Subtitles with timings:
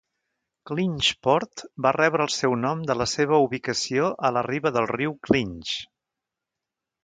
[0.69, 5.17] Clinchport va rebre el seu nom de la seva ubicació a la riba del riu
[5.29, 5.79] Clinch.